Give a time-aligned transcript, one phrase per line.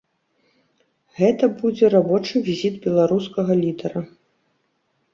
[1.19, 4.01] Гэта будзе рабочы візіт беларускага лідара.